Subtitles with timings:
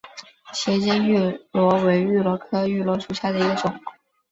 [0.51, 3.71] 斜肩芋螺为芋螺科芋螺属下的一个种。